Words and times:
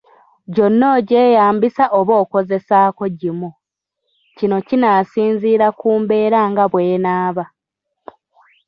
Gyonna 0.53 0.85
ogyeyambisa 0.97 1.83
oba 1.99 2.13
okozesaako 2.23 3.03
gimu, 3.19 3.49
kino 4.37 4.57
kinaasinziira 4.67 5.67
ku 5.79 5.89
mbeera 6.01 6.39
nga 6.51 6.63
bw’enaaba. 6.71 7.45